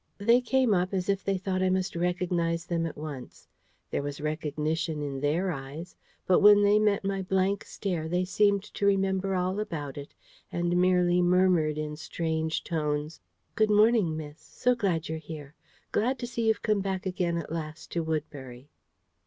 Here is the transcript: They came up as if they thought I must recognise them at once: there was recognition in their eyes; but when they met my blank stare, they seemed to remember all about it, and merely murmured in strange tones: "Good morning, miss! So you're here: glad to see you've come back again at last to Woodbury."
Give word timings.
They 0.17 0.41
came 0.41 0.73
up 0.73 0.95
as 0.95 1.09
if 1.09 1.23
they 1.23 1.37
thought 1.37 1.61
I 1.61 1.69
must 1.69 1.95
recognise 1.95 2.65
them 2.65 2.87
at 2.87 2.97
once: 2.97 3.47
there 3.91 4.01
was 4.01 4.19
recognition 4.19 5.03
in 5.03 5.19
their 5.21 5.51
eyes; 5.51 5.95
but 6.25 6.39
when 6.39 6.63
they 6.63 6.79
met 6.79 7.03
my 7.05 7.21
blank 7.21 7.63
stare, 7.65 8.07
they 8.09 8.25
seemed 8.25 8.63
to 8.63 8.87
remember 8.87 9.35
all 9.35 9.59
about 9.59 9.99
it, 9.99 10.15
and 10.51 10.75
merely 10.81 11.21
murmured 11.21 11.77
in 11.77 11.95
strange 11.97 12.63
tones: 12.63 13.21
"Good 13.53 13.69
morning, 13.69 14.17
miss! 14.17 14.39
So 14.41 14.75
you're 15.03 15.19
here: 15.19 15.53
glad 15.91 16.17
to 16.17 16.25
see 16.25 16.47
you've 16.47 16.63
come 16.63 16.79
back 16.81 17.05
again 17.05 17.37
at 17.37 17.51
last 17.51 17.91
to 17.91 17.99
Woodbury." 18.01 18.71